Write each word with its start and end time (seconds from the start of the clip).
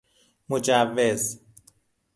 مجوز 0.49 1.39